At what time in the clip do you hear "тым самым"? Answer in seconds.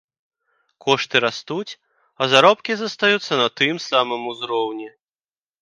3.63-4.21